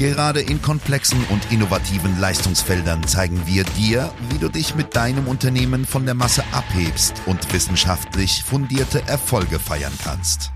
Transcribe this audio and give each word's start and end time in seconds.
Gerade 0.00 0.40
in 0.40 0.62
komplexen 0.62 1.18
und 1.28 1.52
innovativen 1.52 2.18
Leistungsfeldern 2.18 3.06
zeigen 3.06 3.38
wir 3.44 3.64
dir, 3.64 4.10
wie 4.30 4.38
du 4.38 4.48
dich 4.48 4.74
mit 4.74 4.96
deinem 4.96 5.28
Unternehmen 5.28 5.84
von 5.84 6.06
der 6.06 6.14
Masse 6.14 6.42
abhebst 6.52 7.20
und 7.26 7.52
wissenschaftlich 7.52 8.42
fundierte 8.42 9.02
Erfolge 9.06 9.58
feiern 9.58 9.92
kannst. 10.02 10.52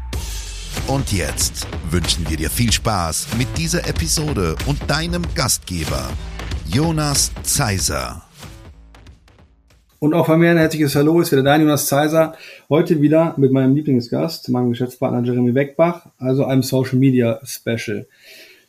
Und 0.87 1.13
jetzt 1.13 1.67
wünschen 1.91 2.27
wir 2.31 2.39
dir 2.39 2.49
viel 2.49 2.73
Spaß 2.73 3.37
mit 3.37 3.49
dieser 3.59 3.87
Episode 3.87 4.57
und 4.65 4.79
deinem 4.89 5.23
Gastgeber, 5.35 6.09
Jonas 6.67 7.31
Zeiser. 7.43 8.23
Und 9.99 10.15
auch 10.15 10.25
von 10.25 10.41
mir 10.41 10.53
ein 10.53 10.57
herzliches 10.57 10.97
Hallo, 10.97 11.21
ist 11.21 11.33
wieder 11.33 11.43
dein 11.43 11.61
Jonas 11.61 11.87
Zeiser. 11.87 12.35
Heute 12.71 13.03
wieder 13.03 13.35
mit 13.37 13.53
meinem 13.53 13.75
Lieblingsgast, 13.75 14.49
meinem 14.49 14.71
Geschäftspartner 14.71 15.23
Jeremy 15.23 15.53
Beckbach, 15.53 16.07
also 16.17 16.47
einem 16.47 16.63
Social 16.63 16.97
Media 16.97 17.41
Special. 17.45 18.07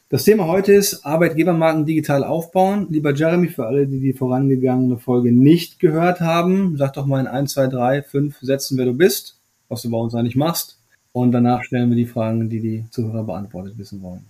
Das 0.07 0.23
Thema 0.23 0.45
heute 0.45 0.71
ist 0.71 1.03
Arbeitgebermarken 1.03 1.87
digital 1.87 2.23
aufbauen. 2.23 2.85
Lieber 2.91 3.11
Jeremy, 3.11 3.47
für 3.47 3.65
alle, 3.65 3.87
die 3.87 3.99
die 3.99 4.13
vorangegangene 4.13 4.99
Folge 4.99 5.31
nicht 5.31 5.79
gehört 5.79 6.19
haben, 6.19 6.77
sag 6.77 6.93
doch 6.93 7.07
mal 7.07 7.21
in 7.21 7.25
1, 7.25 7.53
2, 7.53 7.67
3, 7.67 8.03
5 8.03 8.37
Sätzen, 8.41 8.77
wer 8.77 8.85
du 8.85 8.93
bist, 8.93 9.39
was 9.67 9.81
du 9.81 9.89
bei 9.89 9.97
uns 9.97 10.13
eigentlich 10.13 10.35
machst. 10.35 10.77
Und 11.11 11.31
danach 11.31 11.63
stellen 11.63 11.89
wir 11.89 11.95
die 11.95 12.05
Fragen, 12.05 12.51
die 12.51 12.59
die 12.59 12.85
Zuhörer 12.91 13.23
beantwortet 13.23 13.79
wissen 13.79 14.03
wollen. 14.03 14.25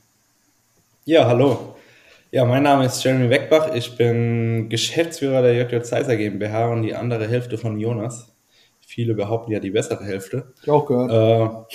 Ja, 1.04 1.28
hallo. 1.28 1.76
Ja, 2.32 2.46
mein 2.46 2.64
Name 2.64 2.86
ist 2.86 3.04
Jeremy 3.04 3.30
Weckbach. 3.30 3.76
Ich 3.76 3.98
bin 3.98 4.70
Geschäftsführer 4.70 5.42
der 5.42 5.56
JJ 5.56 5.84
Zeiser 5.84 6.16
GmbH 6.16 6.68
und 6.72 6.84
die 6.84 6.96
andere 6.96 7.28
Hälfte 7.28 7.58
von 7.58 7.78
Jonas. 7.78 8.30
Viele 8.80 9.14
behaupten 9.14 9.52
ja 9.52 9.60
die 9.60 9.72
bessere 9.72 10.06
Hälfte. 10.06 10.54
Ich 10.64 10.70
auch 10.70 10.86
gehört. 10.86 11.68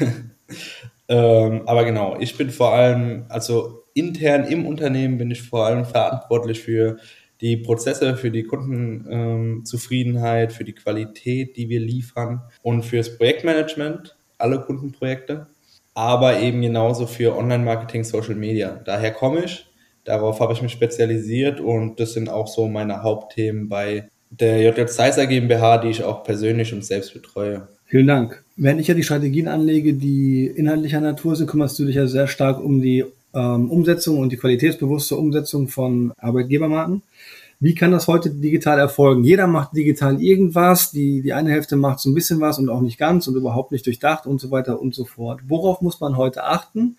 Äh, 0.00 0.04
ähm, 1.08 1.62
aber 1.66 1.84
genau, 1.84 2.16
ich 2.18 2.36
bin 2.36 2.50
vor 2.50 2.72
allem, 2.72 3.26
also 3.28 3.84
intern 3.94 4.44
im 4.44 4.66
Unternehmen 4.66 5.18
bin 5.18 5.30
ich 5.30 5.42
vor 5.42 5.66
allem 5.66 5.84
verantwortlich 5.84 6.60
für 6.60 6.98
die 7.40 7.56
Prozesse, 7.56 8.16
für 8.16 8.30
die 8.30 8.44
Kundenzufriedenheit, 8.44 10.52
für 10.52 10.64
die 10.64 10.74
Qualität, 10.74 11.56
die 11.56 11.68
wir 11.68 11.80
liefern 11.80 12.42
und 12.62 12.84
fürs 12.84 13.16
Projektmanagement, 13.16 14.16
alle 14.38 14.60
Kundenprojekte, 14.60 15.48
aber 15.94 16.40
eben 16.40 16.62
genauso 16.62 17.06
für 17.06 17.36
Online-Marketing, 17.36 18.04
Social 18.04 18.34
Media. 18.34 18.80
Daher 18.84 19.12
komme 19.12 19.44
ich 19.44 19.66
Darauf 20.04 20.40
habe 20.40 20.52
ich 20.52 20.60
mich 20.60 20.72
spezialisiert 20.72 21.60
und 21.60 21.98
das 21.98 22.12
sind 22.12 22.28
auch 22.28 22.46
so 22.46 22.68
meine 22.68 23.02
Hauptthemen 23.02 23.70
bei 23.70 24.10
der 24.28 24.60
JJ 24.60 24.86
Zeiser 24.86 25.26
GmbH, 25.26 25.78
die 25.78 25.88
ich 25.88 26.04
auch 26.04 26.24
persönlich 26.24 26.74
und 26.74 26.84
selbst 26.84 27.14
betreue. 27.14 27.68
Vielen 27.94 28.08
Dank. 28.08 28.42
Wenn 28.56 28.80
ich 28.80 28.88
ja 28.88 28.94
die 28.94 29.04
Strategien 29.04 29.46
anlege, 29.46 29.94
die 29.94 30.48
inhaltlicher 30.48 31.00
Natur 31.00 31.36
sind, 31.36 31.46
kümmerst 31.48 31.78
du 31.78 31.84
dich 31.84 31.94
ja 31.94 32.08
sehr 32.08 32.26
stark 32.26 32.58
um 32.58 32.82
die 32.82 33.04
ähm, 33.32 33.70
Umsetzung 33.70 34.18
und 34.18 34.32
die 34.32 34.36
qualitätsbewusste 34.36 35.14
Umsetzung 35.14 35.68
von 35.68 36.12
Arbeitgebermarken. 36.18 37.02
Wie 37.60 37.76
kann 37.76 37.92
das 37.92 38.08
heute 38.08 38.30
digital 38.30 38.80
erfolgen? 38.80 39.22
Jeder 39.22 39.46
macht 39.46 39.76
digital 39.76 40.20
irgendwas, 40.20 40.90
die, 40.90 41.22
die 41.22 41.32
eine 41.34 41.52
Hälfte 41.52 41.76
macht 41.76 42.00
so 42.00 42.10
ein 42.10 42.14
bisschen 42.14 42.40
was 42.40 42.58
und 42.58 42.68
auch 42.68 42.80
nicht 42.80 42.98
ganz 42.98 43.28
und 43.28 43.36
überhaupt 43.36 43.70
nicht 43.70 43.86
durchdacht 43.86 44.26
und 44.26 44.40
so 44.40 44.50
weiter 44.50 44.82
und 44.82 44.92
so 44.92 45.04
fort. 45.04 45.42
Worauf 45.46 45.80
muss 45.80 46.00
man 46.00 46.16
heute 46.16 46.42
achten? 46.42 46.96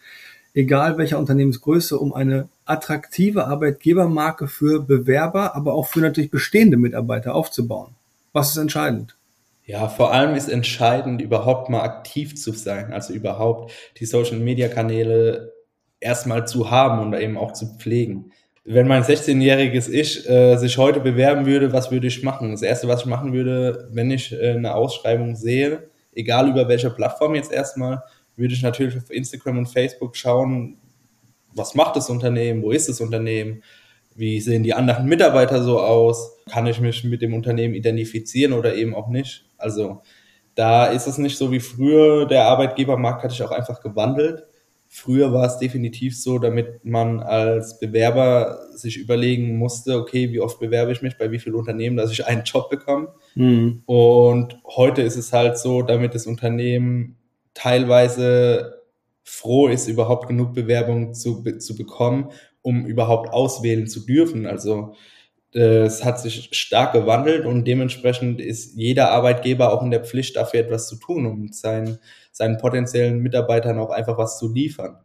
egal 0.53 0.97
welcher 0.97 1.19
Unternehmensgröße, 1.19 1.99
um 1.99 2.13
eine 2.13 2.47
attraktive 2.63 3.47
Arbeitgebermarke 3.47 4.47
für 4.47 4.79
Bewerber, 4.79 5.57
aber 5.57 5.73
auch 5.73 5.87
für 5.87 5.99
natürlich 5.99 6.31
bestehende 6.31 6.77
Mitarbeiter 6.77 7.35
aufzubauen? 7.35 7.89
Was 8.31 8.51
ist 8.51 8.57
entscheidend? 8.57 9.17
Ja, 9.65 9.87
vor 9.87 10.13
allem 10.13 10.35
ist 10.35 10.47
entscheidend, 10.47 11.21
überhaupt 11.21 11.69
mal 11.69 11.81
aktiv 11.81 12.35
zu 12.35 12.51
sein, 12.51 12.93
also 12.93 13.13
überhaupt 13.13 13.71
die 13.99 14.05
Social-Media-Kanäle 14.05 15.53
erstmal 15.99 16.47
zu 16.47 16.69
haben 16.69 16.99
und 17.01 17.19
eben 17.19 17.35
auch 17.35 17.51
zu 17.51 17.75
pflegen. 17.77 18.31
Wenn 18.63 18.87
mein 18.87 19.03
16-jähriges 19.03 19.89
Ich 19.89 20.29
äh, 20.29 20.57
sich 20.57 20.77
heute 20.77 20.99
bewerben 20.99 21.47
würde, 21.47 21.73
was 21.73 21.89
würde 21.89 22.07
ich 22.07 22.21
machen? 22.21 22.51
Das 22.51 22.61
Erste, 22.61 22.87
was 22.87 23.01
ich 23.01 23.05
machen 23.07 23.33
würde, 23.33 23.89
wenn 23.91 24.11
ich 24.11 24.33
äh, 24.33 24.51
eine 24.51 24.75
Ausschreibung 24.75 25.35
sehe, 25.35 25.89
egal 26.13 26.49
über 26.49 26.67
welche 26.67 26.91
Plattform 26.91 27.33
jetzt 27.33 27.51
erstmal, 27.51 28.03
würde 28.35 28.53
ich 28.53 28.61
natürlich 28.61 28.97
auf 28.97 29.09
Instagram 29.09 29.59
und 29.59 29.67
Facebook 29.67 30.15
schauen, 30.15 30.77
was 31.53 31.73
macht 31.73 31.95
das 31.95 32.09
Unternehmen, 32.09 32.61
wo 32.61 32.71
ist 32.71 32.89
das 32.89 33.01
Unternehmen, 33.01 33.63
wie 34.15 34.39
sehen 34.39 34.63
die 34.63 34.73
anderen 34.73 35.05
Mitarbeiter 35.05 35.61
so 35.61 35.79
aus, 35.79 36.37
kann 36.49 36.67
ich 36.67 36.79
mich 36.79 37.03
mit 37.03 37.21
dem 37.21 37.33
Unternehmen 37.33 37.73
identifizieren 37.73 38.53
oder 38.53 38.75
eben 38.75 38.95
auch 38.95 39.09
nicht. 39.09 39.45
Also 39.65 40.01
da 40.53 40.85
ist 40.85 41.07
es 41.07 41.17
nicht 41.17 41.37
so 41.37 41.51
wie 41.51 41.59
früher, 41.59 42.25
der 42.25 42.45
Arbeitgebermarkt 42.45 43.23
hat 43.23 43.31
sich 43.31 43.43
auch 43.43 43.51
einfach 43.51 43.81
gewandelt. 43.81 44.43
Früher 44.87 45.33
war 45.33 45.45
es 45.45 45.57
definitiv 45.57 46.17
so, 46.17 46.39
damit 46.39 46.85
man 46.85 47.19
als 47.19 47.79
Bewerber 47.79 48.59
sich 48.73 48.97
überlegen 48.97 49.57
musste, 49.57 49.97
okay, 49.97 50.31
wie 50.31 50.39
oft 50.39 50.59
bewerbe 50.59 50.91
ich 50.91 51.01
mich, 51.01 51.17
bei 51.17 51.31
wie 51.31 51.39
vielen 51.39 51.55
Unternehmen, 51.55 51.97
dass 51.97 52.11
ich 52.11 52.25
einen 52.25 52.43
Job 52.43 52.69
bekomme. 52.69 53.09
Mhm. 53.33 53.81
Und 53.85 54.57
heute 54.65 55.01
ist 55.01 55.17
es 55.17 55.33
halt 55.33 55.57
so, 55.57 55.81
damit 55.81 56.13
das 56.13 56.27
Unternehmen 56.27 57.17
teilweise 57.53 58.83
froh 59.23 59.67
ist, 59.67 59.87
überhaupt 59.87 60.27
genug 60.27 60.53
Bewerbungen 60.53 61.15
zu, 61.15 61.43
zu 61.57 61.75
bekommen, 61.75 62.29
um 62.61 62.85
überhaupt 62.85 63.33
auswählen 63.33 63.87
zu 63.87 64.05
dürfen. 64.05 64.45
Also 64.45 64.93
es 65.59 66.03
hat 66.03 66.19
sich 66.19 66.49
stark 66.51 66.93
gewandelt 66.93 67.45
und 67.45 67.65
dementsprechend 67.65 68.41
ist 68.41 68.75
jeder 68.75 69.11
Arbeitgeber 69.11 69.71
auch 69.71 69.81
in 69.83 69.91
der 69.91 70.03
Pflicht, 70.03 70.35
dafür 70.35 70.59
etwas 70.59 70.87
zu 70.87 70.97
tun, 70.97 71.25
um 71.25 71.51
seinen, 71.53 71.99
seinen 72.31 72.57
potenziellen 72.57 73.19
Mitarbeitern 73.19 73.79
auch 73.79 73.89
einfach 73.89 74.17
was 74.17 74.37
zu 74.37 74.53
liefern. 74.53 74.97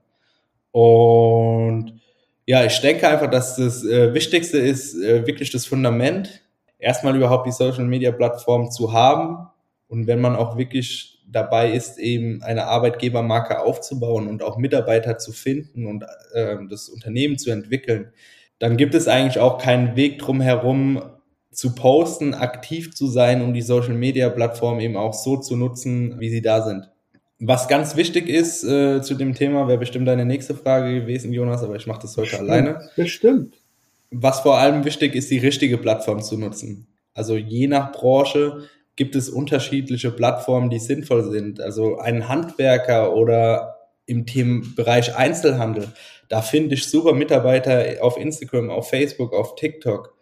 Und 0.73 2.01
ja, 2.47 2.65
ich 2.65 2.81
denke 2.81 3.09
einfach, 3.09 3.31
dass 3.31 3.57
das 3.57 3.85
äh, 3.85 4.13
Wichtigste 4.13 4.59
ist, 4.59 4.95
äh, 4.97 5.27
wirklich 5.27 5.51
das 5.51 5.67
Fundament, 5.67 6.43
erstmal 6.81 7.15
überhaupt 7.15 7.47
die 7.47 7.53
Social 7.53 7.85
Media 7.85 8.11
Plattform 8.11 8.71
zu 8.73 8.93
haben. 8.93 9.47
Und 9.87 10.09
wenn 10.09 10.21
man 10.21 10.35
auch 10.35 10.57
wirklich 10.57 11.23
dabei 11.29 11.71
ist, 11.71 11.99
eben 11.99 12.43
eine 12.43 12.67
Arbeitgebermarke 12.67 13.61
aufzubauen 13.61 14.27
und 14.27 14.43
auch 14.43 14.59
Mitarbeiter 14.59 15.19
zu 15.19 15.31
finden 15.31 15.87
und 15.87 16.05
äh, 16.35 16.57
das 16.69 16.89
Unternehmen 16.89 17.39
zu 17.39 17.51
entwickeln, 17.51 18.13
dann 18.61 18.77
gibt 18.77 18.95
es 18.95 19.09
eigentlich 19.09 19.41
auch 19.41 19.59
keinen 19.59 19.97
Weg 19.97 20.21
drum 20.21 20.41
herum 20.41 21.03
zu 21.51 21.75
posten, 21.75 22.35
aktiv 22.35 22.95
zu 22.95 23.09
sein 23.09 23.43
und 23.43 23.55
die 23.55 23.63
Social 23.63 23.95
Media 23.95 24.29
Plattform 24.29 24.79
eben 24.79 24.97
auch 24.97 25.15
so 25.15 25.37
zu 25.39 25.57
nutzen, 25.57 26.21
wie 26.21 26.31
sie 26.31 26.43
da 26.43 26.63
sind. 26.63 26.89
Was 27.41 27.69
ganz 27.69 27.97
wichtig 27.97 28.29
ist 28.29 28.63
äh, 28.65 29.01
zu 29.01 29.15
dem 29.15 29.35
Thema, 29.35 29.67
wäre 29.67 29.79
bestimmt 29.79 30.07
deine 30.07 30.27
nächste 30.27 30.55
Frage 30.55 31.01
gewesen, 31.01 31.33
Jonas, 31.33 31.63
aber 31.63 31.75
ich 31.75 31.87
mache 31.87 32.03
das 32.03 32.17
heute 32.17 32.29
bestimmt, 32.29 32.51
alleine. 32.51 32.91
Bestimmt. 32.97 33.55
Was 34.11 34.41
vor 34.41 34.59
allem 34.59 34.85
wichtig 34.85 35.15
ist, 35.15 35.31
die 35.31 35.39
richtige 35.39 35.79
Plattform 35.79 36.23
zu 36.23 36.37
nutzen. 36.37 36.87
Also 37.15 37.37
je 37.37 37.67
nach 37.67 37.93
Branche 37.93 38.69
gibt 38.95 39.17
es 39.17 39.31
unterschiedliche 39.31 40.11
Plattformen, 40.11 40.69
die 40.69 40.79
sinnvoll 40.79 41.31
sind. 41.31 41.61
Also 41.61 41.99
ein 41.99 42.29
Handwerker 42.29 43.17
oder 43.17 43.77
im 44.05 44.27
Themenbereich 44.27 45.17
Einzelhandel, 45.17 45.89
da 46.31 46.43
finde 46.43 46.77
ich 46.77 46.87
super 46.87 47.13
Mitarbeiter 47.13 47.97
auf 48.01 48.17
Instagram, 48.17 48.71
auf 48.71 48.89
Facebook, 48.89 49.35
auf 49.35 49.57
TikTok. 49.57 50.17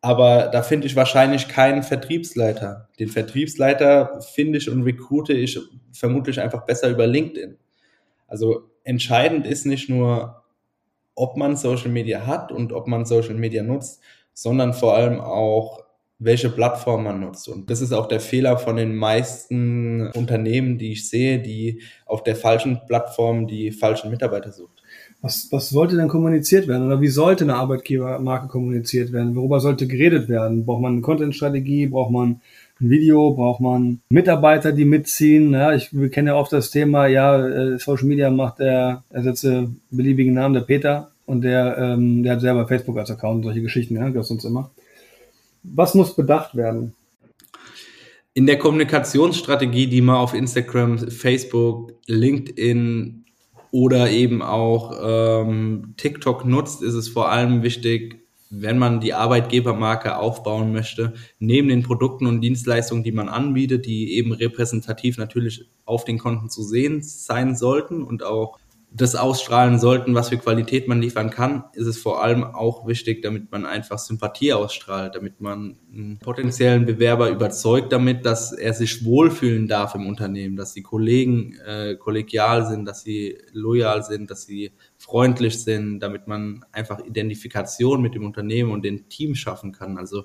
Aber 0.00 0.48
da 0.52 0.62
finde 0.62 0.86
ich 0.86 0.94
wahrscheinlich 0.94 1.48
keinen 1.48 1.82
Vertriebsleiter. 1.82 2.88
Den 3.00 3.08
Vertriebsleiter 3.08 4.20
finde 4.20 4.58
ich 4.58 4.70
und 4.70 4.82
recruite 4.82 5.32
ich 5.32 5.58
vermutlich 5.92 6.40
einfach 6.40 6.64
besser 6.64 6.88
über 6.90 7.08
LinkedIn. 7.08 7.58
Also 8.28 8.70
entscheidend 8.84 9.46
ist 9.46 9.66
nicht 9.66 9.88
nur, 9.88 10.44
ob 11.16 11.36
man 11.36 11.56
Social 11.56 11.90
Media 11.90 12.24
hat 12.24 12.52
und 12.52 12.72
ob 12.72 12.86
man 12.86 13.04
Social 13.04 13.34
Media 13.34 13.64
nutzt, 13.64 14.00
sondern 14.32 14.72
vor 14.72 14.94
allem 14.94 15.20
auch, 15.20 15.82
welche 16.20 16.50
Plattform 16.50 17.02
man 17.02 17.18
nutzt. 17.18 17.48
Und 17.48 17.68
das 17.68 17.80
ist 17.80 17.92
auch 17.92 18.06
der 18.06 18.20
Fehler 18.20 18.56
von 18.56 18.76
den 18.76 18.94
meisten 18.94 20.06
Unternehmen, 20.12 20.78
die 20.78 20.92
ich 20.92 21.08
sehe, 21.08 21.40
die 21.40 21.82
auf 22.06 22.22
der 22.22 22.36
falschen 22.36 22.80
Plattform 22.86 23.48
die 23.48 23.72
falschen 23.72 24.08
Mitarbeiter 24.08 24.52
sucht. 24.52 24.81
Was, 25.22 25.46
was 25.52 25.68
sollte 25.68 25.96
denn 25.96 26.08
kommuniziert 26.08 26.66
werden 26.66 26.84
oder 26.84 27.00
wie 27.00 27.08
sollte 27.08 27.44
eine 27.44 27.54
Arbeitgebermarke 27.54 28.48
kommuniziert 28.48 29.12
werden? 29.12 29.36
Worüber 29.36 29.60
sollte 29.60 29.86
geredet 29.86 30.28
werden? 30.28 30.66
Braucht 30.66 30.82
man 30.82 30.94
eine 30.94 31.00
Content-Strategie? 31.00 31.86
Braucht 31.86 32.10
man 32.10 32.40
ein 32.80 32.90
Video? 32.90 33.30
Braucht 33.30 33.60
man 33.60 34.00
Mitarbeiter, 34.10 34.72
die 34.72 34.84
mitziehen? 34.84 35.52
Ja, 35.52 35.72
ich 35.74 35.96
wir 35.96 36.10
kennen 36.10 36.26
ja 36.26 36.34
oft 36.34 36.52
das 36.52 36.72
Thema, 36.72 37.06
ja, 37.06 37.46
äh, 37.46 37.78
Social 37.78 38.08
Media 38.08 38.30
macht 38.30 38.58
der, 38.58 39.04
ersetze 39.10 39.70
beliebigen 39.90 40.34
Namen, 40.34 40.54
der 40.54 40.62
Peter 40.62 41.12
und 41.24 41.42
der, 41.42 41.78
ähm, 41.78 42.24
der 42.24 42.32
hat 42.32 42.40
selber 42.40 42.66
Facebook 42.66 42.98
als 42.98 43.12
Account 43.12 43.36
und 43.36 43.42
solche 43.44 43.62
Geschichten, 43.62 43.94
ja, 43.94 44.10
das 44.10 44.26
sonst 44.26 44.44
immer. 44.44 44.72
Was 45.62 45.94
muss 45.94 46.16
bedacht 46.16 46.56
werden? 46.56 46.94
In 48.34 48.46
der 48.46 48.58
Kommunikationsstrategie, 48.58 49.86
die 49.86 50.00
man 50.00 50.16
auf 50.16 50.34
Instagram, 50.34 50.98
Facebook, 50.98 51.92
LinkedIn 52.06 53.21
oder 53.72 54.10
eben 54.10 54.42
auch 54.42 54.92
ähm, 55.02 55.94
TikTok 55.96 56.44
nutzt, 56.44 56.82
ist 56.82 56.94
es 56.94 57.08
vor 57.08 57.30
allem 57.30 57.62
wichtig, 57.62 58.22
wenn 58.50 58.78
man 58.78 59.00
die 59.00 59.14
Arbeitgebermarke 59.14 60.18
aufbauen 60.18 60.72
möchte, 60.72 61.14
neben 61.38 61.68
den 61.68 61.82
Produkten 61.82 62.26
und 62.26 62.42
Dienstleistungen, 62.42 63.02
die 63.02 63.12
man 63.12 63.30
anbietet, 63.30 63.86
die 63.86 64.12
eben 64.12 64.32
repräsentativ 64.32 65.16
natürlich 65.16 65.64
auf 65.86 66.04
den 66.04 66.18
Konten 66.18 66.50
zu 66.50 66.62
sehen 66.62 67.02
sein 67.02 67.56
sollten 67.56 68.02
und 68.02 68.22
auch 68.22 68.58
das 68.94 69.14
ausstrahlen 69.14 69.78
sollten, 69.78 70.14
was 70.14 70.28
für 70.28 70.36
Qualität 70.36 70.86
man 70.86 71.00
liefern 71.00 71.30
kann, 71.30 71.64
ist 71.72 71.86
es 71.86 71.98
vor 71.98 72.22
allem 72.22 72.44
auch 72.44 72.86
wichtig, 72.86 73.22
damit 73.22 73.50
man 73.50 73.64
einfach 73.64 73.98
Sympathie 73.98 74.52
ausstrahlt, 74.52 75.14
damit 75.14 75.40
man 75.40 75.78
einen 75.92 76.18
potenziellen 76.18 76.84
Bewerber 76.84 77.30
überzeugt 77.30 77.90
damit, 77.92 78.26
dass 78.26 78.52
er 78.52 78.74
sich 78.74 79.04
wohlfühlen 79.04 79.66
darf 79.66 79.94
im 79.94 80.06
Unternehmen, 80.06 80.56
dass 80.56 80.74
die 80.74 80.82
Kollegen 80.82 81.56
äh, 81.66 81.96
kollegial 81.96 82.66
sind, 82.66 82.84
dass 82.84 83.02
sie 83.02 83.38
loyal 83.52 84.02
sind, 84.02 84.30
dass 84.30 84.44
sie 84.44 84.72
freundlich 84.98 85.62
sind, 85.62 86.00
damit 86.00 86.26
man 86.26 86.64
einfach 86.70 87.04
Identifikation 87.04 88.02
mit 88.02 88.14
dem 88.14 88.26
Unternehmen 88.26 88.72
und 88.72 88.84
dem 88.84 89.08
Team 89.08 89.34
schaffen 89.34 89.72
kann. 89.72 89.96
Also 89.96 90.24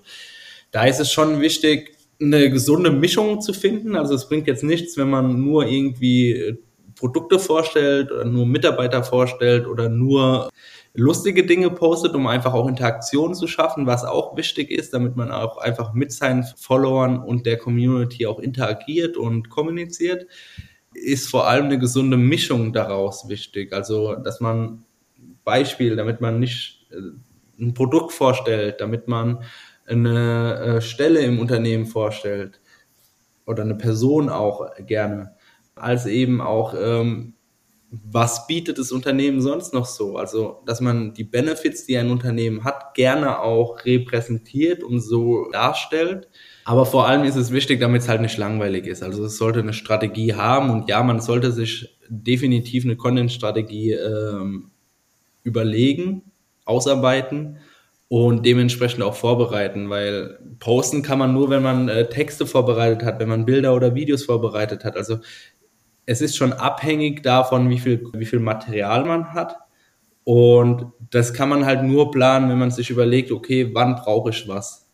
da 0.72 0.86
ist 0.86 1.00
es 1.00 1.10
schon 1.10 1.40
wichtig, 1.40 1.96
eine 2.20 2.50
gesunde 2.50 2.92
Mischung 2.92 3.40
zu 3.42 3.54
finden. 3.54 3.96
Also 3.96 4.16
es 4.16 4.28
bringt 4.28 4.48
jetzt 4.48 4.64
nichts, 4.64 4.98
wenn 4.98 5.10
man 5.10 5.40
nur 5.40 5.68
irgendwie 5.68 6.58
Produkte 6.98 7.40
vorstellt 7.40 8.12
oder 8.12 8.26
nur 8.26 8.46
Mitarbeiter 8.46 9.04
vorstellt 9.04 9.68
oder 9.68 9.88
nur 9.88 10.50
lustige 10.94 11.46
Dinge 11.46 11.70
postet, 11.70 12.16
um 12.16 12.26
einfach 12.28 12.54
auch 12.54 12.68
Interaktion 12.68 13.36
zu 13.36 13.48
schaffen, 13.48 13.86
was 13.86 14.04
auch 14.04 14.36
wichtig 14.36 14.72
ist, 14.72 14.94
damit 14.94 15.16
man 15.16 15.32
auch 15.32 15.58
einfach 15.58 15.94
mit 15.94 16.12
seinen 16.12 16.44
Followern 16.44 17.20
und 17.20 17.46
der 17.46 17.58
Community 17.58 18.26
auch 18.26 18.40
interagiert 18.40 19.16
und 19.16 19.50
kommuniziert, 19.50 20.26
ist 20.94 21.30
vor 21.30 21.48
allem 21.48 21.66
eine 21.66 21.78
gesunde 21.78 22.18
Mischung 22.18 22.74
daraus 22.74 23.30
wichtig. 23.30 23.74
Also, 23.74 24.16
dass 24.16 24.40
man 24.40 24.84
Beispiel, 25.44 25.96
damit 25.96 26.20
man 26.20 26.40
nicht 26.40 26.88
äh, 26.92 27.62
ein 27.62 27.74
Produkt 27.76 28.12
vorstellt, 28.12 28.82
damit 28.82 29.08
man 29.08 29.44
eine 29.86 30.56
äh, 30.78 30.82
Stelle 30.82 31.20
im 31.20 31.40
Unternehmen 31.40 31.86
vorstellt 31.86 32.60
oder 33.46 33.64
eine 33.64 33.76
Person 33.76 34.30
auch 34.30 34.68
gerne 34.80 35.37
als 35.80 36.06
eben 36.06 36.42
auch, 36.42 36.74
ähm, 36.80 37.34
was 37.90 38.48
bietet 38.48 38.80
das 38.80 38.92
Unternehmen 38.92 39.42
sonst 39.42 39.74
noch 39.74 39.86
so? 39.86 40.18
Also, 40.18 40.62
dass 40.66 40.82
man 40.82 41.14
die 41.14 41.24
Benefits, 41.24 41.86
die 41.86 41.98
ein 41.98 42.12
Unternehmen 42.12 42.66
hat, 42.66 42.94
gerne 42.96 43.40
auch 43.40 43.86
repräsentiert 43.86 44.84
und 44.84 45.00
so 45.00 45.50
darstellt. 45.52 46.28
Aber 46.66 46.86
vor 46.86 47.08
allem 47.08 47.24
ist 47.24 47.38
es 47.38 47.52
wichtig, 47.52 47.80
damit 47.80 48.02
es 48.02 48.10
halt 48.10 48.20
nicht 48.20 48.38
langweilig 48.38 48.88
ist. 48.88 49.04
Also 49.04 49.24
es 49.24 49.38
sollte 49.38 49.60
eine 49.60 49.72
Strategie 49.72 50.34
haben 50.34 50.70
und 50.70 50.90
ja, 50.90 51.02
man 51.02 51.22
sollte 51.22 51.54
sich 51.54 51.98
definitiv 52.10 52.84
eine 52.84 52.98
Content-Strategie 52.98 53.94
ähm, 53.94 54.72
überlegen, 55.44 56.24
ausarbeiten 56.66 57.60
und 58.10 58.46
dementsprechend 58.46 59.04
auch 59.04 59.16
vorbereiten, 59.16 59.90
weil 59.90 60.40
posten 60.60 61.02
kann 61.02 61.20
man 61.20 61.34
nur, 61.34 61.50
wenn 61.50 61.64
man 61.64 61.90
äh, 61.90 62.10
Texte 62.10 62.46
vorbereitet 62.46 63.04
hat, 63.04 63.20
wenn 63.20 63.30
man 63.30 63.46
Bilder 63.46 63.74
oder 63.76 63.96
Videos 63.96 64.24
vorbereitet 64.24 64.84
hat. 64.84 64.96
Also 64.96 65.20
es 66.08 66.22
ist 66.22 66.38
schon 66.38 66.54
abhängig 66.54 67.22
davon, 67.22 67.70
wie 67.70 67.78
viel, 67.78 68.04
wie 68.14 68.26
viel 68.26 68.40
Material 68.40 69.06
man 69.06 69.34
hat. 69.34 69.58
Und 70.24 70.88
das 71.12 71.34
kann 71.34 71.50
man 71.50 71.66
halt 71.66 71.84
nur 71.84 72.12
planen, 72.12 72.50
wenn 72.50 72.58
man 72.58 72.72
sich 72.72 72.90
überlegt, 72.90 73.32
okay, 73.32 73.70
wann 73.74 73.96
brauche 73.96 74.32
ich 74.32 74.48
was? 74.48 74.90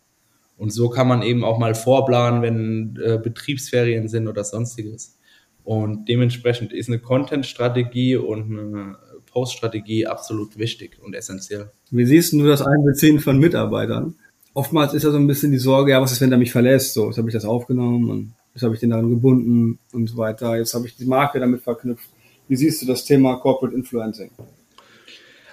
Und 0.57 0.71
so 0.71 0.89
kann 0.89 1.07
man 1.07 1.21
eben 1.21 1.43
auch 1.43 1.59
mal 1.59 1.75
vorplanen, 1.75 2.41
wenn 2.41 2.99
äh, 3.03 3.17
Betriebsferien 3.17 4.07
sind 4.07 4.27
oder 4.27 4.43
sonstiges. 4.43 5.17
Und 5.63 6.09
dementsprechend 6.09 6.73
ist 6.73 6.89
eine 6.89 6.99
Content-Strategie 6.99 8.17
und 8.17 8.51
eine 8.51 8.97
Post-Strategie 9.31 10.07
absolut 10.07 10.57
wichtig 10.57 10.97
und 11.01 11.15
essentiell. 11.15 11.71
Wie 11.91 12.05
siehst 12.05 12.33
du 12.33 12.45
das 12.45 12.61
Einbeziehen 12.61 13.19
von 13.19 13.37
Mitarbeitern? 13.37 14.15
Oftmals 14.55 14.93
ist 14.93 15.03
ja 15.03 15.11
so 15.11 15.17
ein 15.17 15.27
bisschen 15.27 15.51
die 15.51 15.57
Sorge, 15.57 15.91
ja, 15.91 16.01
was 16.01 16.11
ist, 16.11 16.21
wenn 16.21 16.29
der 16.29 16.39
mich 16.39 16.51
verlässt? 16.51 16.93
So, 16.93 17.07
jetzt 17.07 17.17
habe 17.17 17.29
ich 17.29 17.33
das 17.33 17.45
aufgenommen 17.45 18.09
und 18.09 18.33
Jetzt 18.53 18.63
habe 18.63 18.75
ich 18.75 18.79
den 18.79 18.91
daran 18.91 19.09
gebunden 19.09 19.79
und 19.93 20.07
so 20.07 20.17
weiter. 20.17 20.55
Jetzt 20.57 20.73
habe 20.73 20.85
ich 20.87 20.95
die 20.95 21.05
Marke 21.05 21.39
damit 21.39 21.61
verknüpft. 21.61 22.09
Wie 22.47 22.55
siehst 22.55 22.81
du 22.81 22.85
das 22.85 23.03
Thema 23.05 23.37
Corporate 23.37 23.75
Influencing? 23.75 24.31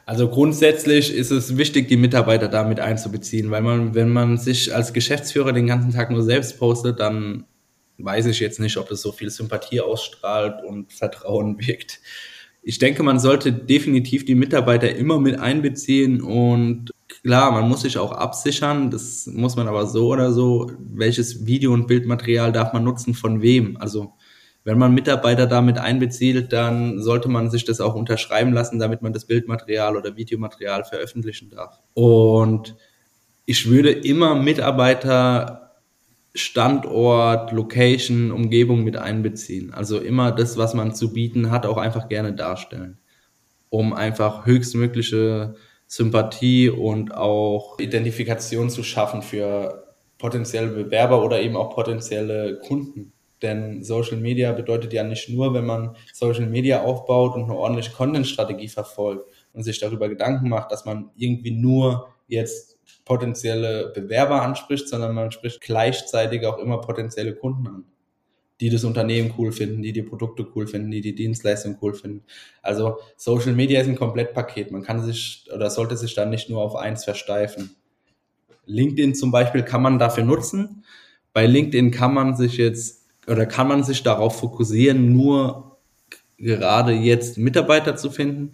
Also 0.05 0.29
grundsätzlich 0.29 1.15
ist 1.15 1.31
es 1.31 1.57
wichtig, 1.57 1.89
die 1.89 1.97
Mitarbeiter 1.97 2.49
damit 2.49 2.81
einzubeziehen, 2.81 3.51
weil 3.51 3.63
man, 3.63 3.95
wenn 3.95 4.09
man 4.09 4.39
sich 4.39 4.75
als 4.75 4.93
Geschäftsführer 4.93 5.53
den 5.53 5.67
ganzen 5.67 5.93
Tag 5.93 6.11
nur 6.11 6.23
selbst 6.23 6.59
postet, 6.59 6.99
dann 6.99 7.45
weiß 7.97 8.27
ich 8.27 8.41
jetzt 8.41 8.61
nicht, 8.61 8.77
ob 8.77 8.89
das 8.89 9.03
so 9.03 9.13
viel 9.13 9.31
Sympathie 9.31 9.81
ausstrahlt 9.81 10.65
und 10.65 10.93
Vertrauen 10.93 11.59
wirkt. 11.61 12.01
Ich 12.63 12.79
denke, 12.79 13.03
man 13.03 13.19
sollte 13.19 13.53
definitiv 13.53 14.25
die 14.25 14.35
Mitarbeiter 14.35 14.95
immer 14.95 15.19
mit 15.19 15.39
einbeziehen 15.39 16.21
und 16.21 16.91
Klar, 17.23 17.53
man 17.53 17.69
muss 17.69 17.83
sich 17.83 17.99
auch 17.99 18.13
absichern, 18.13 18.91
das 18.91 19.27
muss 19.27 19.55
man 19.55 19.69
aber 19.69 19.87
so 19.87 20.09
oder 20.09 20.33
so. 20.33 20.71
Welches 20.79 21.45
Video- 21.47 21.75
und 21.75 21.87
Bildmaterial 21.87 22.51
darf 22.51 22.73
man 22.73 22.83
nutzen, 22.83 23.13
von 23.13 23.43
wem? 23.43 23.77
Also, 23.77 24.15
wenn 24.65 24.79
man 24.79 24.95
Mitarbeiter 24.95 25.47
damit 25.47 25.79
einbezieht, 25.79 26.53
dann 26.53 27.01
sollte 27.01 27.29
man 27.29 27.51
sich 27.51 27.65
das 27.65 27.81
auch 27.81 27.95
unterschreiben 27.95 28.53
lassen, 28.53 28.79
damit 28.79 29.03
man 29.03 29.13
das 29.13 29.27
Bildmaterial 29.27 29.97
oder 29.97 30.17
Videomaterial 30.17 30.85
veröffentlichen 30.85 31.51
darf. 31.51 31.79
Und 31.95 32.77
ich 33.45 33.69
würde 33.69 33.91
immer 33.91 34.35
Mitarbeiter 34.35 35.73
Standort, 36.35 37.53
Location, 37.53 38.31
Umgebung 38.31 38.85
mit 38.85 38.97
einbeziehen. 38.97 39.75
Also 39.75 39.99
immer 39.99 40.31
das, 40.33 40.57
was 40.57 40.75
man 40.75 40.95
zu 40.95 41.13
bieten 41.13 41.51
hat, 41.51 41.67
auch 41.67 41.77
einfach 41.77 42.09
gerne 42.09 42.33
darstellen, 42.35 42.99
um 43.69 43.93
einfach 43.93 44.47
höchstmögliche 44.47 45.57
Sympathie 45.91 46.71
und 46.71 47.13
auch 47.17 47.77
Identifikation 47.81 48.71
zu 48.71 48.85
schaffen 48.85 49.23
für 49.23 49.97
potenzielle 50.19 50.69
Bewerber 50.69 51.25
oder 51.25 51.43
eben 51.43 51.57
auch 51.57 51.75
potenzielle 51.75 52.61
Kunden. 52.61 53.13
Denn 53.43 53.83
Social 53.83 54.19
Media 54.19 54.53
bedeutet 54.53 54.93
ja 54.93 55.03
nicht 55.03 55.29
nur, 55.31 55.53
wenn 55.53 55.67
man 55.67 55.97
Social 56.13 56.47
Media 56.47 56.83
aufbaut 56.83 57.35
und 57.35 57.45
eine 57.45 57.57
ordentliche 57.57 57.91
Content-Strategie 57.91 58.69
verfolgt 58.69 59.29
und 59.53 59.65
sich 59.65 59.81
darüber 59.81 60.09
Gedanken 60.09 60.49
macht, 60.49 60.71
dass 60.71 60.85
man 60.85 61.11
irgendwie 61.17 61.51
nur 61.51 62.09
jetzt 62.29 62.79
potenzielle 63.05 63.91
Bewerber 63.93 64.43
anspricht, 64.43 64.89
sondern 64.89 65.13
man 65.13 65.33
spricht 65.33 65.61
gleichzeitig 65.61 66.47
auch 66.47 66.59
immer 66.59 66.81
potenzielle 66.81 67.35
Kunden 67.35 67.67
an 67.67 67.85
die 68.61 68.71
das 68.71 68.85
Unternehmen 68.85 69.35
cool 69.39 69.53
finden, 69.53 69.83
die 69.83 69.93
die 69.93 70.03
Produkte 70.03 70.47
cool 70.55 70.67
finden, 70.67 70.91
die 70.91 71.01
die 71.01 71.15
Dienstleistung 71.15 71.79
cool 71.81 71.95
finden. 71.95 72.25
Also 72.63 72.99
Social 73.17 73.55
Media 73.55 73.81
ist 73.81 73.89
ein 73.89 73.97
Komplettpaket. 73.97 74.71
Man 74.71 74.83
kann 74.83 75.03
sich 75.03 75.49
oder 75.55 75.71
sollte 75.71 75.97
sich 75.97 76.15
dann 76.15 76.31
nicht 76.31 76.51
nur 76.51 76.63
auf 76.63 76.77
eins 76.77 77.05
versteifen. 77.05 77.77
LinkedIn 78.67 79.15
zum 79.15 79.31
Beispiel 79.31 79.63
kann 79.63 79.83
man 79.83 79.99
dafür 79.99 80.25
nutzen. 80.25 80.85
Bei 81.33 81.47
LinkedIn 81.47 81.91
kann 81.91 82.13
man 82.13 82.37
sich 82.37 82.57
jetzt 82.57 83.07
oder 83.27 83.47
kann 83.47 83.69
man 83.69 83.83
sich 83.83 84.03
darauf 84.03 84.39
fokussieren, 84.39 85.13
nur 85.13 85.79
gerade 86.39 86.93
jetzt 86.93 87.39
Mitarbeiter 87.39 87.97
zu 87.97 88.11
finden. 88.11 88.53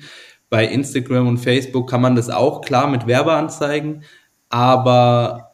Bei 0.48 0.66
Instagram 0.66 1.26
und 1.26 1.38
Facebook 1.38 1.90
kann 1.90 2.00
man 2.00 2.14
das 2.14 2.30
auch 2.30 2.60
klar 2.60 2.88
mit 2.88 3.06
Werbeanzeigen, 3.06 4.04
aber 4.48 5.52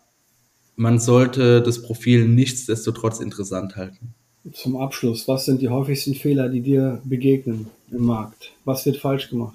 man 0.76 0.98
sollte 0.98 1.62
das 1.62 1.82
Profil 1.82 2.28
nichtsdestotrotz 2.28 3.20
interessant 3.20 3.76
halten. 3.76 4.14
Zum 4.50 4.76
Abschluss, 4.76 5.28
was 5.28 5.44
sind 5.44 5.62
die 5.62 5.68
häufigsten 5.68 6.14
Fehler, 6.14 6.48
die 6.48 6.60
dir 6.60 7.00
begegnen 7.04 7.68
im 7.92 8.04
Markt? 8.04 8.50
Was 8.64 8.84
wird 8.84 8.96
falsch 8.96 9.30
gemacht? 9.30 9.54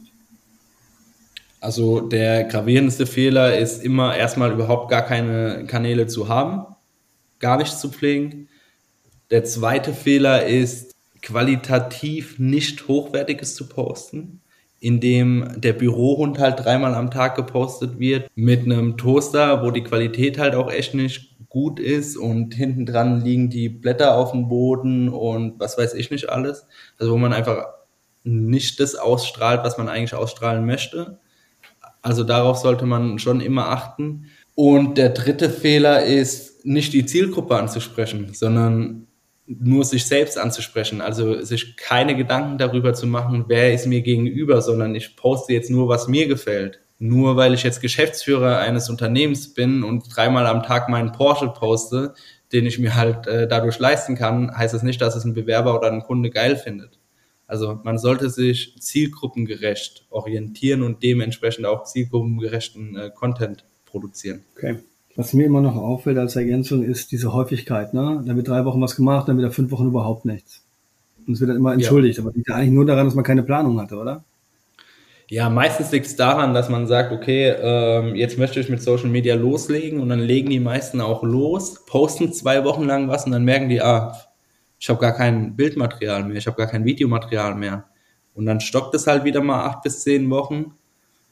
Also 1.60 2.00
der 2.00 2.46
gravierendste 2.46 3.06
Fehler 3.06 3.58
ist 3.58 3.84
immer 3.84 4.15
erstmal 4.15 4.53
überhaupt 4.53 4.89
gar 4.89 5.01
keine 5.01 5.65
Kanäle 5.67 6.08
zu 6.08 6.29
haben, 6.29 6.74
gar 7.39 7.58
nicht 7.58 7.77
zu 7.77 7.89
pflegen. 7.89 8.48
Der 9.29 9.44
zweite 9.44 9.94
Fehler 9.94 10.46
ist 10.46 10.96
qualitativ 11.22 12.39
nicht 12.39 12.88
hochwertiges 12.88 13.56
zu 13.56 13.67
posten, 13.67 14.39
indem 14.79 15.50
der 15.58 15.74
Bürohund 15.74 16.39
halt 16.39 16.63
dreimal 16.63 16.94
am 16.94 17.12
Tag 17.12 17.36
gepostet 17.36 18.00
wird 18.00 18.29
mit 18.36 18.63
einem 18.63 18.96
Toaster, 18.96 19.65
wo 19.65 19.72
die 19.72 19.84
Qualität 19.84 20.38
halt 20.38 20.56
auch 20.56 20.72
echt 20.72 20.94
nicht 20.94 21.32
gut 21.57 21.79
ist 21.79 22.17
und 22.17 22.53
hinten 22.53 22.85
dran 22.85 23.21
liegen 23.21 23.49
die 23.49 23.67
Blätter 23.67 24.15
auf 24.15 24.29
dem 24.29 24.47
Boden 24.47 25.09
und 25.09 25.59
was 25.59 25.75
weiß 25.75 25.95
ich 25.95 26.11
nicht 26.11 26.29
alles. 26.29 26.67
Also 26.99 27.13
wo 27.13 27.17
man 27.17 27.33
einfach 27.33 27.65
nicht 28.23 28.79
das 28.79 28.93
ausstrahlt, 28.93 29.63
was 29.63 29.79
man 29.79 29.89
eigentlich 29.89 30.13
ausstrahlen 30.13 30.67
möchte. 30.67 31.17
Also 32.03 32.23
darauf 32.23 32.57
sollte 32.57 32.85
man 32.85 33.17
schon 33.17 33.41
immer 33.41 33.69
achten. 33.69 34.27
Und 34.53 34.99
der 34.99 35.09
dritte 35.09 35.49
Fehler 35.49 36.05
ist, 36.05 36.63
nicht 36.63 36.93
die 36.93 37.07
Zielgruppe 37.07 37.57
anzusprechen, 37.57 38.35
sondern 38.35 39.07
nur 39.47 39.83
sich 39.83 40.05
selbst 40.05 40.37
anzusprechen. 40.37 41.01
Also 41.01 41.41
sich 41.41 41.75
keine 41.75 42.15
Gedanken 42.15 42.59
darüber 42.59 42.93
zu 42.93 43.07
machen, 43.07 43.45
wer 43.47 43.73
ist 43.73 43.87
mir 43.87 44.01
gegenüber, 44.01 44.61
sondern 44.61 44.93
ich 44.93 45.15
poste 45.15 45.53
jetzt 45.53 45.71
nur, 45.71 45.87
was 45.87 46.07
mir 46.07 46.27
gefällt. 46.27 46.81
Nur 47.00 47.36
weil 47.36 47.54
ich 47.54 47.63
jetzt 47.63 47.82
Geschäftsführer 47.82 48.58
eines 48.58 48.89
Unternehmens 48.89 49.54
bin 49.54 49.84
und 49.84 50.16
dreimal 50.16 50.48
am 50.48 50.63
Tag 50.63 50.89
meinen 50.89 51.12
Porsche 51.12 51.48
poste, 51.50 52.16
den 52.51 52.66
ich 52.66 52.80
mir 52.80 52.96
halt 52.96 53.27
äh, 53.27 53.48
dadurch 53.48 53.77
leisten 53.77 54.16
kann, 54.16 54.56
heißt 54.56 54.74
das 54.74 54.84
nicht, 54.84 55.01
dass 55.01 55.16
es 55.16 55.24
ein 55.24 55.34
Bewerber 55.34 55.77
oder 55.77 55.92
ein 55.92 56.01
Kunde 56.01 56.30
geil 56.30 56.56
findet. 56.56 56.98
Also 57.46 57.80
man 57.84 57.98
sollte 57.98 58.30
sich 58.30 58.75
zielgruppengerecht 58.80 60.06
orientieren 60.10 60.82
und 60.82 61.04
dementsprechend 61.04 61.66
auch 61.66 61.84
zielgruppengerechten 61.84 62.98
äh, 62.98 63.10
Content 63.13 63.63
produzieren. 63.86 64.42
Okay. 64.56 64.80
Was 65.16 65.34
mir 65.34 65.46
immer 65.46 65.62
noch 65.62 65.75
auffällt 65.75 66.18
als 66.18 66.36
Ergänzung 66.36 66.84
ist 66.84 67.12
diese 67.12 67.34
Häufigkeit. 67.34 67.94
Ne? 67.94 68.24
Da 68.25 68.36
wird 68.36 68.48
drei 68.48 68.66
Wochen 68.66 68.82
was 68.82 68.96
gemacht, 68.96 69.27
dann 69.27 69.38
wieder 69.38 69.51
fünf 69.51 69.72
Wochen 69.72 69.88
überhaupt 69.88 70.25
nichts. 70.25 70.63
Und 71.25 71.34
es 71.34 71.39
wird 71.39 71.50
dann 71.50 71.58
immer 71.58 71.74
entschuldigt. 71.74 72.18
Ja. 72.18 72.24
Aber 72.24 72.34
liegt 72.34 72.50
ja 72.50 72.56
eigentlich 72.56 72.74
nur 72.74 72.86
daran, 72.86 73.06
dass 73.06 73.16
man 73.16 73.24
keine 73.24 73.44
Planung 73.44 73.80
hatte, 73.82 73.96
oder? 73.96 74.24
Ja, 75.29 75.50
meistens 75.50 75.91
liegt 75.91 76.05
es 76.05 76.15
daran, 76.15 76.53
dass 76.53 76.69
man 76.69 76.88
sagt, 76.88 77.12
okay, 77.12 77.50
ähm, 77.50 78.15
jetzt 78.15 78.38
möchte 78.38 78.62
ich 78.62 78.69
mit 78.69 78.81
Social 78.81 79.10
Media 79.10 79.36
loslegen 79.36 80.00
und 80.00 80.07
dann 80.07 80.22
legen 80.22 80.50
die 80.50 80.60
meisten 80.62 81.01
auch 81.01 81.22
los, 81.22 81.84
posten 81.86 82.31
zwei 82.31 82.63
Wochen 82.63 82.86
lang 82.86 83.10
was 83.10 83.25
und 83.25 83.34
dann 83.34 83.43
merken 83.43 83.67
die, 83.67 83.81
ah, 83.81 84.17
ich 84.79 84.88
habe 84.88 85.01
gar 85.01 85.13
kein 85.13 85.57
Bildmaterial 85.57 86.24
mehr, 86.24 86.38
ich 86.38 86.48
habe 86.48 86.55
gar 86.55 86.67
kein 86.67 86.86
Videomaterial 86.86 87.55
mehr. 87.55 87.86
Und 88.36 88.46
dann 88.46 88.62
stockt 88.62 88.96
es 88.96 89.05
halt 89.05 89.25
wieder 89.25 89.41
mal 89.41 89.65
acht 89.65 89.81
bis 89.81 90.01
zehn 90.03 90.29
Wochen 90.29 90.75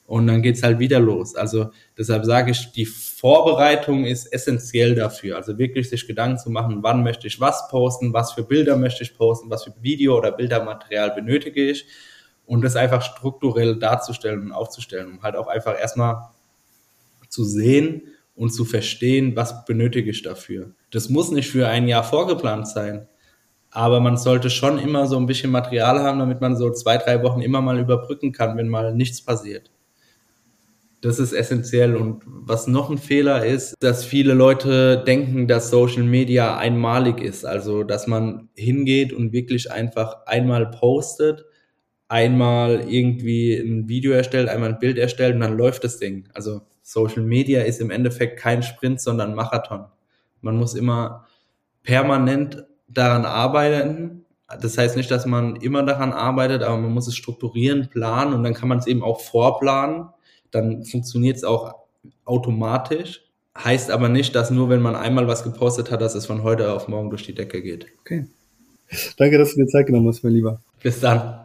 und 0.08 0.28
dann 0.28 0.42
geht's 0.42 0.62
halt 0.62 0.80
wieder 0.80 1.00
los. 1.00 1.36
Also 1.36 1.70
deshalb 1.98 2.25
sage 2.25 2.52
ich, 2.52 2.74
die 2.74 2.86
Vorbereitung 2.86 4.04
ist 4.04 4.25
essentiell 4.34 4.96
dafür. 4.96 5.38
Also 5.38 5.58
wirklich 5.58 5.90
sich 5.90 6.06
Gedanken 6.06 6.38
zu 6.38 6.50
machen, 6.50 6.80
wann 6.82 7.02
möchte 7.02 7.28
ich 7.28 7.40
was 7.40 7.70
posten, 7.70 8.12
was 8.12 8.34
für 8.34 8.44
Bilder 8.44 8.75
möchte 8.75 9.04
ich 9.04 9.16
posten, 9.16 9.50
was 9.50 9.64
für 9.64 9.74
Video- 9.82 10.18
oder 10.18 10.34
Bildermaterial 10.34 11.12
benötige 11.12 11.70
ich 11.70 11.86
und 12.46 12.64
das 12.64 12.75
einfach 12.75 13.02
strukturell 13.02 13.78
darzustellen 13.78 14.42
und 14.42 14.52
aufzustellen, 14.52 15.12
um 15.12 15.24
halt 15.24 15.36
auch 15.36 15.48
einfach 15.48 15.80
erstmal 15.80 16.30
zu 17.30 17.44
sehen 17.44 18.04
und 18.36 18.52
zu 18.52 18.66
verstehen, 18.66 19.36
was 19.36 19.66
benötige 19.66 20.12
ich 20.12 20.22
dafür. 20.22 20.72
Das 20.92 21.10
muss 21.10 21.32
nicht 21.32 21.50
für 21.50 21.68
ein 21.68 21.88
Jahr 21.88 22.04
vorgeplant 22.04 22.68
sein, 22.68 23.08
aber 23.72 24.00
man 24.00 24.18
sollte 24.18 24.50
schon 24.50 24.80
immer 24.80 25.08
so 25.08 25.18
ein 25.18 25.25
bisschen 25.25 25.52
Material 25.52 26.02
haben, 26.02 26.20
damit 26.20 26.42
man 26.42 26.56
so 26.56 26.72
zwei, 26.72 26.98
drei 26.98 27.24
Wochen 27.24 27.42
immer 27.42 27.62
mal 27.62 27.80
überbrücken 27.80 28.32
kann, 28.32 28.58
wenn 28.58 28.70
mal 28.70 28.94
nichts 28.94 29.22
passiert. 29.22 29.72
Das 31.02 31.20
ist 31.20 31.34
essentiell. 31.34 31.96
Und 31.96 32.24
was 32.25 32.68
noch 32.68 32.90
ein 32.90 32.98
Fehler 32.98 33.46
ist, 33.46 33.75
dass 33.80 34.04
viele 34.04 34.34
Leute 34.34 35.04
denken, 35.06 35.48
dass 35.48 35.70
Social 35.70 36.04
Media 36.04 36.58
einmalig 36.58 37.22
ist. 37.22 37.46
Also, 37.46 37.84
dass 37.84 38.08
man 38.08 38.50
hingeht 38.56 39.14
und 39.14 39.32
wirklich 39.34 39.72
einfach 39.72 40.25
einmal 40.25 40.72
postet 40.72 41.46
einmal 42.08 42.86
irgendwie 42.90 43.56
ein 43.56 43.88
Video 43.88 44.12
erstellt, 44.12 44.50
einmal 44.50 44.70
ein 44.70 44.80
Bild 44.80 44.98
erstellt 44.98 45.36
und 45.36 45.42
dann 45.42 45.58
läuft 45.58 45.84
das 45.84 45.98
Ding. 45.98 46.28
Also 46.34 46.62
Social 46.82 47.24
Media 47.24 47.64
ist 47.64 47.82
im 47.82 47.90
Endeffekt 47.90 48.40
kein 48.40 48.62
Sprint, 48.62 49.02
sondern 49.02 49.34
Marathon. 49.34 49.86
Man 50.42 50.58
muss 50.58 50.76
immer 50.76 51.26
permanent 51.84 52.64
daran 52.88 53.26
arbeiten. 53.26 54.26
Das 54.62 54.78
heißt 54.78 54.96
nicht, 54.96 55.10
dass 55.10 55.26
man 55.26 55.56
immer 55.56 55.82
daran 55.84 56.14
arbeitet, 56.14 56.62
aber 56.62 56.78
man 56.78 56.94
muss 56.94 57.08
es 57.08 57.16
strukturieren, 57.16 57.90
planen 57.90 58.34
und 58.34 58.44
dann 58.44 58.54
kann 58.54 58.70
man 58.70 58.78
es 58.78 58.86
eben 58.86 59.02
auch 59.02 59.22
vorplanen. 59.22 60.10
Dann 60.52 60.84
funktioniert 60.84 61.38
es 61.38 61.44
auch 61.44 61.74
automatisch. 62.24 63.24
Heißt 63.58 63.90
aber 63.90 64.10
nicht, 64.10 64.36
dass 64.36 64.52
nur 64.52 64.70
wenn 64.70 64.82
man 64.82 64.96
einmal 64.96 65.28
was 65.28 65.44
gepostet 65.44 65.90
hat, 65.90 66.02
dass 66.02 66.14
es 66.14 66.26
von 66.26 66.44
heute 66.44 66.74
auf 66.74 66.88
morgen 66.88 67.10
durch 67.10 67.24
die 67.24 67.34
Decke 67.34 67.64
geht. 67.64 67.88
Okay. 68.02 68.28
Danke, 69.18 69.38
dass 69.40 69.56
du 69.56 69.62
dir 69.62 69.68
Zeit 69.68 69.88
genommen 69.88 70.08
hast, 70.10 70.24
mein 70.24 70.34
Lieber. 70.34 70.60
Bis 70.84 71.00
dann. 71.00 71.45